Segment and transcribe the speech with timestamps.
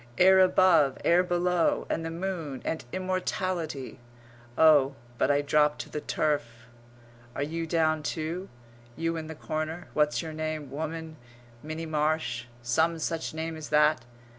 [0.17, 1.85] Air above, air below.
[1.87, 3.99] And the moon and immortality....
[4.57, 6.65] Oh, but I drop to the turf!
[7.35, 8.49] Are you down too,
[8.95, 11.17] you in the corner, what's your name woman
[11.61, 14.03] Minnie Marsh; some such name as that?